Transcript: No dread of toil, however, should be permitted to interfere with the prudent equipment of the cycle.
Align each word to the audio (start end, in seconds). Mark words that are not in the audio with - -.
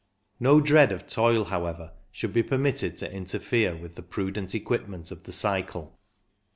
No 0.39 0.59
dread 0.59 0.91
of 0.91 1.05
toil, 1.05 1.43
however, 1.43 1.91
should 2.11 2.33
be 2.33 2.41
permitted 2.41 2.97
to 2.97 3.13
interfere 3.13 3.75
with 3.75 3.93
the 3.93 4.01
prudent 4.01 4.55
equipment 4.55 5.11
of 5.11 5.25
the 5.25 5.31
cycle. 5.31 5.99